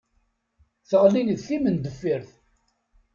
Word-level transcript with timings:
Teɣli 0.89 1.21
d 1.37 1.39
timendeffirt. 1.45 2.31